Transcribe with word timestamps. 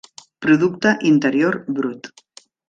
Producte 0.45 0.95
Interior 1.09 1.61
Brut. 1.67 2.11